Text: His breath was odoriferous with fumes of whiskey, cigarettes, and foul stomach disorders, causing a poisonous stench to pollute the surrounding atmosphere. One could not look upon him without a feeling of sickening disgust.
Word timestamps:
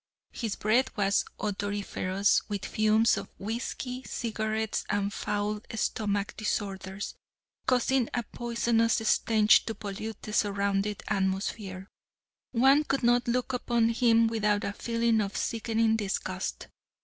His 0.31 0.55
breath 0.55 0.97
was 0.97 1.23
odoriferous 1.39 2.41
with 2.49 2.65
fumes 2.65 3.17
of 3.17 3.29
whiskey, 3.37 4.01
cigarettes, 4.01 4.83
and 4.89 5.13
foul 5.13 5.61
stomach 5.75 6.35
disorders, 6.35 7.13
causing 7.67 8.09
a 8.11 8.23
poisonous 8.23 8.99
stench 9.07 9.63
to 9.67 9.75
pollute 9.75 10.19
the 10.23 10.33
surrounding 10.33 10.95
atmosphere. 11.07 11.87
One 12.51 12.83
could 12.83 13.03
not 13.03 13.27
look 13.27 13.53
upon 13.53 13.89
him 13.89 14.25
without 14.25 14.63
a 14.63 14.73
feeling 14.73 15.21
of 15.21 15.37
sickening 15.37 15.97
disgust. 15.97 16.69